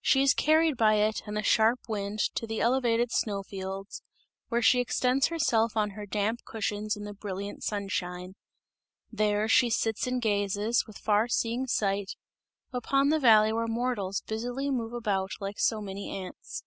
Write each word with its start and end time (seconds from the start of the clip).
She 0.00 0.22
is 0.22 0.32
carried 0.32 0.78
by 0.78 0.94
it 0.94 1.20
and 1.26 1.36
the 1.36 1.42
sharp 1.42 1.80
wind 1.86 2.18
to 2.36 2.46
the 2.46 2.62
elevated 2.62 3.12
snow 3.12 3.42
fields, 3.42 4.00
where 4.48 4.62
she 4.62 4.80
extends 4.80 5.26
herself 5.26 5.76
on 5.76 5.90
her 5.90 6.06
damp 6.06 6.38
cushions 6.46 6.96
in 6.96 7.04
the 7.04 7.12
brilliant 7.12 7.62
sunshine. 7.62 8.36
There 9.12 9.46
she 9.48 9.68
sits 9.68 10.06
and 10.06 10.22
gazes, 10.22 10.86
with 10.86 10.96
far 10.96 11.28
seeing 11.28 11.66
sight, 11.66 12.12
upon 12.72 13.10
the 13.10 13.20
valley 13.20 13.52
where 13.52 13.66
mortals 13.66 14.22
busily 14.26 14.70
move 14.70 14.94
about 14.94 15.32
like 15.40 15.58
so 15.58 15.82
many 15.82 16.08
ants. 16.10 16.64